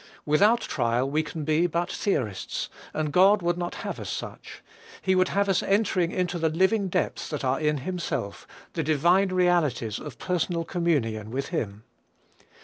[0.25, 4.63] Without trial we can be but theorists, and God would not have us such:
[4.99, 9.29] he would have us entering into the living depths that are in himself, the divine
[9.29, 11.83] realities of personal communion with him.